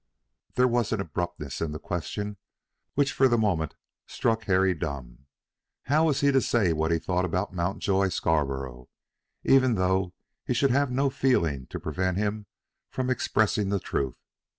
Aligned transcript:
There 0.55 0.67
was 0.67 0.91
an 0.91 0.99
abruptness 0.99 1.61
in 1.61 1.73
the 1.73 1.79
question 1.79 2.37
which 2.95 3.13
for 3.13 3.27
the 3.27 3.37
moment 3.37 3.75
struck 4.07 4.45
Harry 4.45 4.73
dumb. 4.73 5.27
How 5.83 6.05
was 6.05 6.21
he 6.21 6.31
to 6.31 6.41
say 6.41 6.73
what 6.73 6.89
he 6.89 6.97
thought 6.97 7.23
about 7.23 7.53
Mountjoy 7.53 8.09
Scarborough, 8.09 8.89
even 9.43 9.75
though 9.75 10.15
he 10.43 10.55
should 10.55 10.71
have 10.71 10.89
no 10.89 11.11
feeling 11.11 11.67
to 11.67 11.79
prevent 11.79 12.17
him 12.17 12.47
from 12.89 13.11
expressing 13.11 13.69
the 13.69 13.79
truth? 13.79 14.17